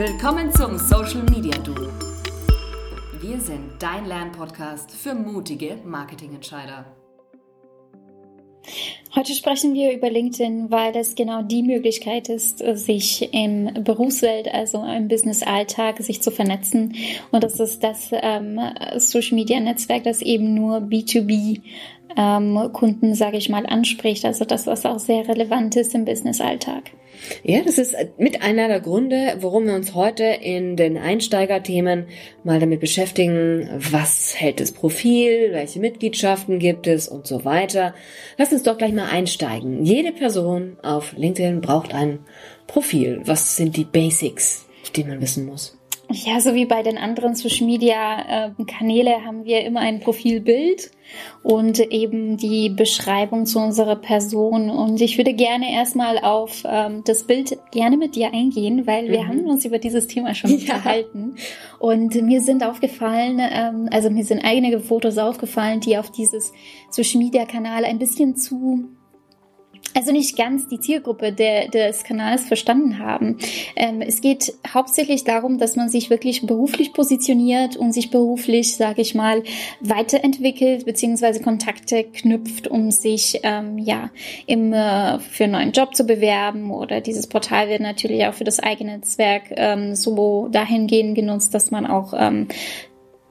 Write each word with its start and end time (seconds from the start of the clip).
Willkommen 0.00 0.50
zum 0.50 0.78
Social 0.78 1.24
Media 1.24 1.58
Duo. 1.58 1.90
Wir 3.20 3.38
sind 3.38 3.72
dein 3.78 4.06
Lernpodcast 4.06 4.92
für 4.92 5.14
mutige 5.14 5.76
Marketingentscheider. 5.84 6.86
Heute 9.14 9.34
sprechen 9.34 9.74
wir 9.74 9.92
über 9.92 10.08
LinkedIn, 10.08 10.70
weil 10.70 10.96
es 10.96 11.16
genau 11.16 11.42
die 11.42 11.62
Möglichkeit 11.62 12.30
ist, 12.30 12.60
sich 12.60 13.28
im 13.34 13.84
Berufswelt, 13.84 14.48
also 14.48 14.82
im 14.82 15.08
Business-Alltag, 15.08 15.98
sich 15.98 16.22
zu 16.22 16.30
vernetzen. 16.30 16.96
Und 17.30 17.44
das 17.44 17.60
ist 17.60 17.84
das 17.84 18.08
ähm, 18.10 18.58
Social-Media-Netzwerk, 18.96 20.04
das 20.04 20.22
eben 20.22 20.54
nur 20.54 20.78
B2B 20.78 21.60
ähm, 22.16 22.70
Kunden, 22.72 23.14
sage 23.14 23.36
ich 23.36 23.48
mal, 23.48 23.66
anspricht. 23.66 24.24
Also 24.24 24.44
das, 24.44 24.66
was 24.66 24.86
auch 24.86 24.98
sehr 24.98 25.28
relevant 25.28 25.76
ist 25.76 25.94
im 25.94 26.04
Business-Alltag. 26.04 26.92
Ja, 27.42 27.60
das 27.62 27.78
ist 27.78 27.94
mit 28.18 28.42
einer 28.42 28.68
der 28.68 28.80
Gründe, 28.80 29.36
warum 29.40 29.66
wir 29.66 29.74
uns 29.74 29.94
heute 29.94 30.24
in 30.24 30.76
den 30.76 30.96
Einsteigerthemen 30.96 32.06
mal 32.44 32.60
damit 32.60 32.80
beschäftigen, 32.80 33.68
was 33.76 34.34
hält 34.38 34.60
das 34.60 34.72
Profil, 34.72 35.52
welche 35.52 35.80
Mitgliedschaften 35.80 36.58
gibt 36.58 36.86
es 36.86 37.08
und 37.08 37.26
so 37.26 37.44
weiter. 37.44 37.94
Lass 38.38 38.52
uns 38.52 38.62
doch 38.62 38.78
gleich 38.78 38.92
mal 38.92 39.08
einsteigen. 39.10 39.84
Jede 39.84 40.12
Person 40.12 40.78
auf 40.82 41.14
LinkedIn 41.16 41.60
braucht 41.60 41.94
ein 41.94 42.20
Profil. 42.66 43.20
Was 43.24 43.56
sind 43.56 43.76
die 43.76 43.84
Basics, 43.84 44.66
die 44.96 45.04
man 45.04 45.20
wissen 45.20 45.46
muss? 45.46 45.79
Ja, 46.12 46.40
so 46.40 46.54
wie 46.54 46.64
bei 46.64 46.82
den 46.82 46.98
anderen 46.98 47.36
Social 47.36 47.66
Media 47.66 48.48
äh, 48.58 48.64
Kanäle 48.64 49.24
haben 49.24 49.44
wir 49.44 49.64
immer 49.64 49.78
ein 49.78 50.00
Profilbild 50.00 50.90
und 51.44 51.78
eben 51.78 52.36
die 52.36 52.68
Beschreibung 52.68 53.46
zu 53.46 53.60
unserer 53.60 53.94
Person. 53.94 54.70
Und 54.70 55.00
ich 55.00 55.18
würde 55.18 55.34
gerne 55.34 55.72
erstmal 55.72 56.18
auf 56.18 56.64
ähm, 56.66 57.02
das 57.04 57.24
Bild 57.24 57.56
gerne 57.70 57.96
mit 57.96 58.16
dir 58.16 58.34
eingehen, 58.34 58.88
weil 58.88 59.08
wir 59.08 59.22
mhm. 59.22 59.28
haben 59.28 59.46
uns 59.46 59.64
über 59.64 59.78
dieses 59.78 60.08
Thema 60.08 60.34
schon 60.34 60.50
ja. 60.58 60.74
unterhalten. 60.74 61.36
Und 61.78 62.20
mir 62.20 62.40
sind 62.40 62.64
aufgefallen, 62.64 63.40
ähm, 63.40 63.88
also 63.92 64.10
mir 64.10 64.24
sind 64.24 64.44
einige 64.44 64.80
Fotos 64.80 65.16
aufgefallen, 65.16 65.78
die 65.78 65.96
auf 65.96 66.10
dieses 66.10 66.52
Social 66.90 67.20
Media 67.20 67.44
Kanal 67.44 67.84
ein 67.84 68.00
bisschen 68.00 68.34
zu 68.34 68.88
also 69.94 70.12
nicht 70.12 70.36
ganz 70.36 70.68
die 70.68 70.80
Zielgruppe 70.80 71.32
der, 71.32 71.68
des 71.68 72.04
Kanals 72.04 72.44
verstanden 72.44 72.98
haben. 72.98 73.38
Ähm, 73.76 74.02
es 74.02 74.20
geht 74.20 74.54
hauptsächlich 74.72 75.24
darum, 75.24 75.58
dass 75.58 75.76
man 75.76 75.88
sich 75.88 76.10
wirklich 76.10 76.46
beruflich 76.46 76.92
positioniert 76.92 77.76
und 77.76 77.92
sich 77.92 78.10
beruflich, 78.10 78.76
sage 78.76 79.02
ich 79.02 79.14
mal, 79.14 79.42
weiterentwickelt 79.80 80.84
beziehungsweise 80.84 81.40
Kontakte 81.40 82.04
knüpft, 82.04 82.68
um 82.68 82.90
sich 82.90 83.40
ähm, 83.42 83.78
ja 83.78 84.10
im, 84.46 84.72
äh, 84.72 85.18
für 85.18 85.44
einen 85.44 85.52
neuen 85.52 85.72
Job 85.72 85.94
zu 85.94 86.04
bewerben. 86.04 86.70
Oder 86.70 87.00
dieses 87.00 87.26
Portal 87.26 87.68
wird 87.68 87.80
natürlich 87.80 88.26
auch 88.26 88.34
für 88.34 88.44
das 88.44 88.60
eigene 88.60 88.98
Netzwerk 88.98 89.44
ähm, 89.50 89.94
so 89.94 90.48
dahingehend 90.48 91.14
genutzt, 91.14 91.54
dass 91.54 91.70
man 91.70 91.86
auch 91.86 92.12
ähm, 92.16 92.48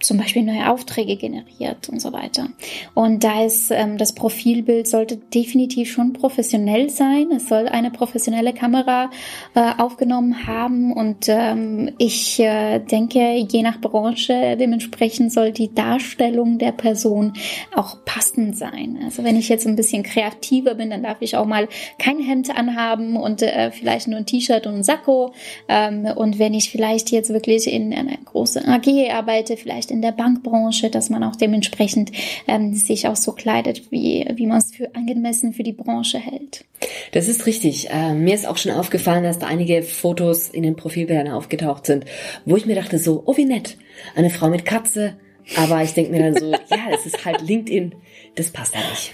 zum 0.00 0.18
Beispiel 0.18 0.42
neue 0.42 0.70
Aufträge 0.70 1.16
generiert 1.16 1.88
und 1.88 2.00
so 2.00 2.12
weiter. 2.12 2.48
Und 2.94 3.24
da 3.24 3.44
ist 3.44 3.70
ähm, 3.70 3.98
das 3.98 4.14
Profilbild 4.14 4.86
sollte 4.86 5.16
definitiv 5.16 5.90
schon 5.90 6.12
professionell 6.12 6.90
sein. 6.90 7.28
Es 7.34 7.48
soll 7.48 7.68
eine 7.68 7.90
professionelle 7.90 8.52
Kamera 8.52 9.10
äh, 9.54 9.72
aufgenommen 9.78 10.46
haben 10.46 10.92
und 10.92 11.26
ähm, 11.28 11.92
ich 11.98 12.38
äh, 12.40 12.78
denke, 12.78 13.34
je 13.36 13.62
nach 13.62 13.80
Branche 13.80 14.56
dementsprechend 14.58 15.32
soll 15.32 15.52
die 15.52 15.74
Darstellung 15.74 16.58
der 16.58 16.72
Person 16.72 17.32
auch 17.74 18.04
passend 18.04 18.56
sein. 18.56 18.98
Also 19.04 19.24
wenn 19.24 19.36
ich 19.36 19.48
jetzt 19.48 19.66
ein 19.66 19.76
bisschen 19.76 20.02
kreativer 20.02 20.74
bin, 20.74 20.90
dann 20.90 21.02
darf 21.02 21.18
ich 21.20 21.36
auch 21.36 21.46
mal 21.46 21.68
kein 21.98 22.20
Hemd 22.20 22.56
anhaben 22.56 23.16
und 23.16 23.42
äh, 23.42 23.70
vielleicht 23.70 24.08
nur 24.08 24.18
ein 24.18 24.26
T-Shirt 24.26 24.66
und 24.66 24.76
ein 24.76 24.82
Sakko. 24.82 25.32
Ähm, 25.68 26.06
und 26.16 26.38
wenn 26.38 26.54
ich 26.54 26.70
vielleicht 26.70 27.10
jetzt 27.10 27.30
wirklich 27.30 27.70
in 27.72 27.92
einer 27.92 28.16
großen 28.24 28.64
AG 28.66 29.10
arbeite, 29.10 29.56
vielleicht 29.56 29.87
vielleicht 29.88 29.90
in 29.90 30.02
der 30.02 30.12
Bankbranche, 30.12 30.90
dass 30.90 31.10
man 31.10 31.22
auch 31.24 31.36
dementsprechend 31.36 32.12
ähm, 32.46 32.74
sich 32.74 33.06
auch 33.06 33.16
so 33.16 33.32
kleidet, 33.32 33.90
wie, 33.90 34.26
wie 34.34 34.46
man 34.46 34.58
es 34.58 34.74
für 34.74 34.94
angemessen 34.94 35.52
für 35.52 35.62
die 35.62 35.72
Branche 35.72 36.18
hält. 36.18 36.64
Das 37.12 37.28
ist 37.28 37.46
richtig. 37.46 37.90
Äh, 37.90 38.14
mir 38.14 38.34
ist 38.34 38.46
auch 38.46 38.56
schon 38.56 38.72
aufgefallen, 38.72 39.24
dass 39.24 39.38
da 39.38 39.46
einige 39.46 39.82
Fotos 39.82 40.48
in 40.48 40.62
den 40.62 40.76
Profilbildern 40.76 41.28
aufgetaucht 41.28 41.86
sind, 41.86 42.04
wo 42.44 42.56
ich 42.56 42.66
mir 42.66 42.74
dachte 42.74 42.98
so, 42.98 43.22
oh 43.26 43.36
wie 43.36 43.44
nett, 43.44 43.76
eine 44.14 44.30
Frau 44.30 44.48
mit 44.48 44.64
Katze. 44.64 45.16
Aber 45.56 45.82
ich 45.82 45.94
denke 45.94 46.12
mir 46.12 46.20
dann 46.20 46.36
so, 46.36 46.50
ja, 46.70 46.90
das 46.90 47.06
ist 47.06 47.24
halt 47.24 47.40
LinkedIn, 47.40 47.94
das 48.34 48.50
passt 48.50 48.74
da 48.74 48.78
nicht. 48.78 49.12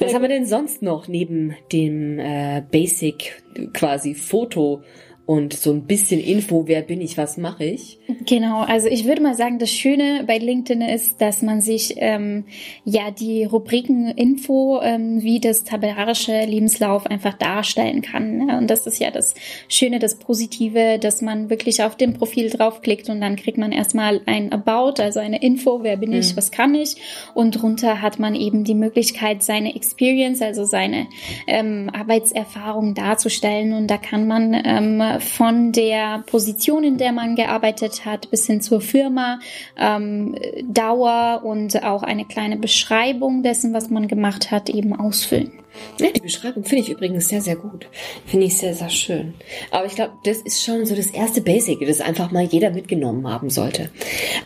Was 0.00 0.12
haben 0.12 0.22
wir 0.22 0.28
denn 0.28 0.46
sonst 0.46 0.82
noch 0.82 1.06
neben 1.06 1.54
dem 1.70 2.18
äh, 2.18 2.62
Basic 2.72 3.40
quasi 3.72 4.14
Foto 4.14 4.82
und 5.26 5.54
so 5.54 5.72
ein 5.72 5.86
bisschen 5.86 6.20
Info, 6.20 6.64
wer 6.66 6.82
bin 6.82 7.00
ich, 7.00 7.16
was 7.16 7.38
mache 7.38 7.64
ich. 7.64 7.98
Genau, 8.26 8.60
also 8.60 8.88
ich 8.88 9.06
würde 9.06 9.22
mal 9.22 9.34
sagen, 9.34 9.58
das 9.58 9.70
Schöne 9.70 10.24
bei 10.26 10.36
LinkedIn 10.36 10.82
ist, 10.82 11.20
dass 11.22 11.40
man 11.40 11.62
sich 11.62 11.94
ähm, 11.96 12.44
ja 12.84 13.10
die 13.10 13.44
Rubriken 13.44 14.08
Info 14.08 14.80
ähm, 14.82 15.22
wie 15.22 15.40
das 15.40 15.64
tabellarische 15.64 16.44
Lebenslauf 16.44 17.06
einfach 17.06 17.34
darstellen 17.38 18.02
kann. 18.02 18.36
Ne? 18.36 18.58
Und 18.58 18.68
das 18.68 18.86
ist 18.86 18.98
ja 18.98 19.10
das 19.10 19.34
Schöne, 19.68 19.98
das 19.98 20.18
Positive, 20.18 20.98
dass 20.98 21.22
man 21.22 21.48
wirklich 21.48 21.82
auf 21.82 21.96
dem 21.96 22.12
Profil 22.12 22.50
draufklickt 22.50 23.08
und 23.08 23.22
dann 23.22 23.36
kriegt 23.36 23.56
man 23.56 23.72
erstmal 23.72 24.20
ein 24.26 24.52
About, 24.52 25.02
also 25.02 25.20
eine 25.20 25.42
Info, 25.42 25.82
wer 25.82 25.96
bin 25.96 26.12
ich, 26.12 26.32
mhm. 26.32 26.36
was 26.36 26.50
kann 26.50 26.74
ich. 26.74 26.96
Und 27.32 27.62
drunter 27.62 28.02
hat 28.02 28.18
man 28.18 28.34
eben 28.34 28.64
die 28.64 28.74
Möglichkeit, 28.74 29.42
seine 29.42 29.74
Experience, 29.74 30.42
also 30.42 30.66
seine 30.66 31.06
ähm, 31.46 31.90
Arbeitserfahrung 31.94 32.94
darzustellen. 32.94 33.72
Und 33.72 33.86
da 33.86 33.96
kann 33.96 34.26
man 34.26 34.54
ähm, 34.64 35.00
von 35.20 35.72
der 35.72 36.22
Position, 36.26 36.84
in 36.84 36.98
der 36.98 37.12
man 37.12 37.36
gearbeitet 37.36 38.04
hat, 38.04 38.30
bis 38.30 38.46
hin 38.46 38.60
zur 38.60 38.80
Firma, 38.80 39.38
ähm, 39.76 40.34
Dauer 40.62 41.42
und 41.44 41.82
auch 41.84 42.02
eine 42.02 42.24
kleine 42.24 42.56
Beschreibung 42.56 43.42
dessen, 43.42 43.72
was 43.72 43.90
man 43.90 44.08
gemacht 44.08 44.50
hat, 44.50 44.68
eben 44.70 44.94
ausfüllen. 44.94 45.64
Ja, 45.98 46.10
die 46.10 46.20
Beschreibung 46.20 46.64
finde 46.64 46.82
ich 46.82 46.90
übrigens 46.90 47.28
sehr, 47.28 47.40
sehr 47.40 47.56
gut. 47.56 47.88
Finde 48.26 48.46
ich 48.46 48.56
sehr, 48.56 48.74
sehr 48.74 48.90
schön. 48.90 49.34
Aber 49.70 49.86
ich 49.86 49.94
glaube, 49.94 50.12
das 50.24 50.38
ist 50.38 50.62
schon 50.62 50.86
so 50.86 50.94
das 50.94 51.08
erste 51.08 51.40
Basic, 51.40 51.84
das 51.86 52.00
einfach 52.00 52.30
mal 52.30 52.44
jeder 52.44 52.70
mitgenommen 52.70 53.28
haben 53.28 53.50
sollte. 53.50 53.90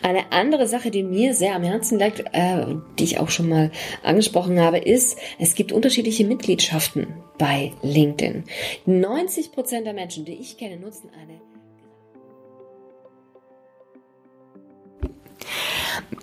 Eine 0.01 0.31
andere 0.31 0.67
Sache, 0.67 0.91
die 0.91 1.03
mir 1.03 1.33
sehr 1.33 1.55
am 1.55 1.63
Herzen 1.63 1.99
liegt, 1.99 2.23
äh, 2.33 2.65
die 2.97 3.03
ich 3.03 3.19
auch 3.19 3.29
schon 3.29 3.49
mal 3.49 3.71
angesprochen 4.03 4.59
habe, 4.59 4.77
ist, 4.77 5.17
es 5.39 5.55
gibt 5.55 5.71
unterschiedliche 5.71 6.25
Mitgliedschaften 6.25 7.07
bei 7.37 7.71
LinkedIn. 7.81 8.43
90 8.85 9.51
Prozent 9.51 9.87
der 9.87 9.93
Menschen, 9.93 10.25
die 10.25 10.33
ich 10.33 10.57
kenne, 10.59 10.77
nutzen 10.77 11.09
eine. 11.19 11.41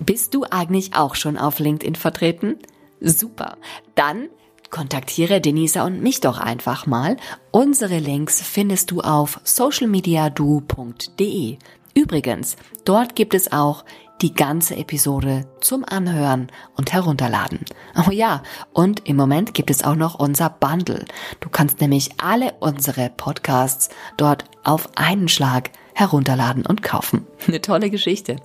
Bist 0.04 0.34
du 0.34 0.44
eigentlich 0.50 0.94
auch 0.94 1.14
schon 1.14 1.38
auf 1.38 1.58
LinkedIn 1.58 1.94
vertreten? 1.94 2.58
Super. 3.00 3.56
Dann 3.94 4.28
kontaktiere 4.70 5.40
Denisa 5.40 5.86
und 5.86 6.02
mich 6.02 6.20
doch 6.20 6.36
einfach 6.38 6.84
mal. 6.86 7.16
Unsere 7.50 7.98
Links 7.98 8.42
findest 8.42 8.90
du 8.90 9.00
auf 9.00 9.40
socialmediadu.de. 9.42 11.56
Übrigens, 11.96 12.56
dort 12.84 13.16
gibt 13.16 13.32
es 13.32 13.50
auch 13.50 13.84
die 14.20 14.34
ganze 14.34 14.76
Episode 14.76 15.46
zum 15.60 15.82
Anhören 15.84 16.48
und 16.76 16.92
Herunterladen. 16.92 17.60
Oh 18.06 18.10
ja, 18.10 18.42
und 18.74 19.08
im 19.08 19.16
Moment 19.16 19.54
gibt 19.54 19.70
es 19.70 19.82
auch 19.82 19.94
noch 19.94 20.18
unser 20.18 20.50
Bundle. 20.50 21.06
Du 21.40 21.48
kannst 21.48 21.80
nämlich 21.80 22.10
alle 22.18 22.52
unsere 22.60 23.10
Podcasts 23.10 23.88
dort 24.18 24.44
auf 24.62 24.90
einen 24.96 25.28
Schlag 25.28 25.70
herunterladen 25.94 26.66
und 26.66 26.82
kaufen. 26.82 27.26
Eine 27.46 27.62
tolle 27.62 27.88
Geschichte. 27.88 28.36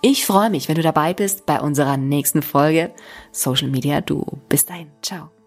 Ich 0.00 0.24
freue 0.24 0.50
mich, 0.50 0.68
wenn 0.68 0.76
du 0.76 0.82
dabei 0.82 1.12
bist 1.12 1.44
bei 1.44 1.60
unserer 1.60 1.96
nächsten 1.96 2.42
Folge 2.42 2.92
Social 3.32 3.68
Media 3.68 4.00
Duo. 4.00 4.38
Bis 4.48 4.64
dahin, 4.64 4.90
ciao. 5.02 5.41